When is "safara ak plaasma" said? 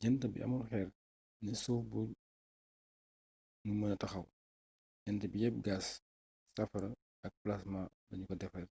6.54-7.80